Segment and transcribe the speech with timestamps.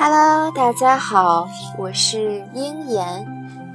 [0.00, 1.46] 大家好，
[1.76, 3.26] 我是樱言，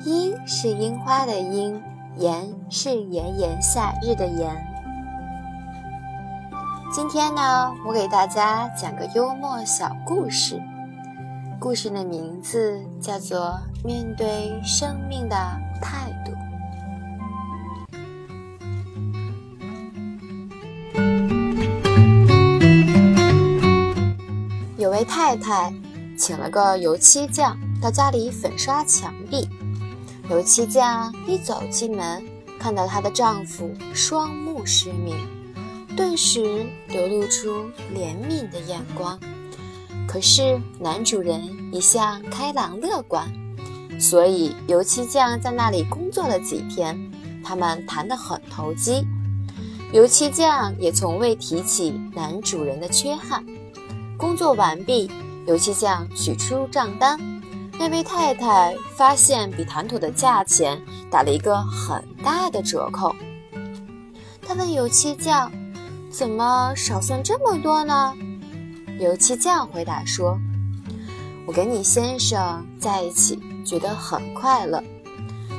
[0.05, 1.79] 樱是樱花的樱，
[2.17, 4.49] 言是炎炎夏日的炎。
[6.91, 10.59] 今天呢，我给大家讲个幽默小故事，
[11.59, 15.35] 故事的名字叫做《面对生命的
[15.79, 16.31] 态度》。
[24.77, 25.71] 有位太太。
[26.17, 29.47] 请了个油漆匠到家里粉刷墙壁。
[30.29, 32.25] 油漆匠一走进门，
[32.59, 35.15] 看到她的丈夫双目失明，
[35.95, 39.19] 顿时流露出怜悯的眼光。
[40.07, 43.31] 可是男主人一向开朗乐观，
[43.99, 47.11] 所以油漆匠在那里工作了几天，
[47.43, 49.05] 他们谈得很投机。
[49.91, 53.45] 油漆匠也从未提起男主人的缺憾。
[54.17, 55.11] 工作完毕。
[55.45, 57.19] 油漆匠取出账单，
[57.77, 63.15] 那位太太发现比谈妥的价钱打了一个很大的折扣。
[64.41, 65.51] 她问油漆匠
[66.09, 68.13] ：“怎么少算这么多呢？”
[68.99, 70.37] 油漆匠回答说
[71.45, 74.83] ：“我跟你先生在一起觉得很快乐，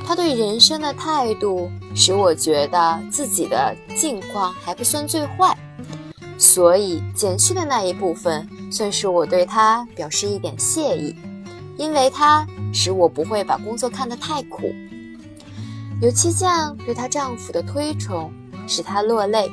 [0.05, 5.57] 他对人生的态度使我觉得自己的境况还不算最坏。”
[6.37, 11.15] 所以减去的那一部分，算是我对他表示一点谢意，
[11.77, 14.73] 因为他使我不会把工作看得太苦。
[15.99, 18.31] 油漆匠对她丈夫的推崇
[18.67, 19.49] 使她落泪，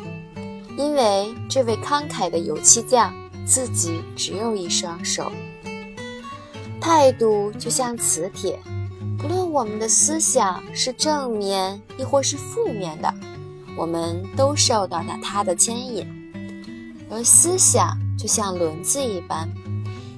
[0.77, 3.15] 因为这位慷慨的油漆匠
[3.47, 5.33] 自己只有一双手。
[6.83, 8.59] 态度就像磁铁，
[9.17, 13.11] 不论我们的思想是正面亦或是负面的，
[13.75, 16.07] 我们都受到了它的牵引。
[17.11, 19.49] 而思想就像轮子一般，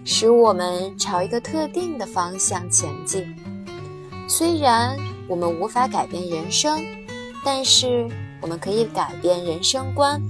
[0.05, 3.35] 使我们朝一个特定的方向前进。
[4.29, 4.97] 虽然
[5.29, 6.85] 我们无法改变人生，
[7.45, 8.09] 但是
[8.41, 10.21] 我们可以改变人生观；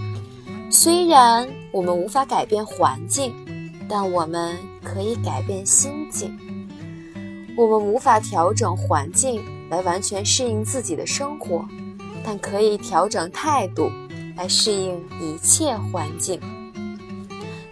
[0.71, 3.35] 虽然我们无法改变环境，
[3.89, 6.39] 但我们可以改变心境。
[7.57, 11.67] 我们无法调整环境来完全适应自己的生活，
[12.23, 13.91] 但可以调整态度
[14.37, 16.39] 来适应一切环境。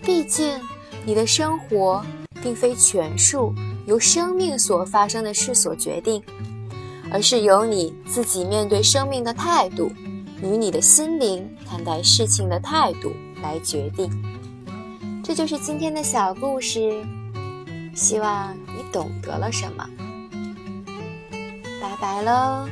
[0.04, 0.60] 毕竟，
[1.06, 2.04] 你的生活
[2.42, 3.54] 并非全数
[3.87, 6.22] 由生命所发生的事所决定，
[7.10, 9.91] 而是由你自己面对生命的态度
[10.42, 14.10] 与你的心灵看待事情的态度来决定。
[15.22, 17.03] 这就是今天的小故事，
[17.94, 19.88] 希望你懂得了什么。
[21.81, 22.69] 拜拜喽。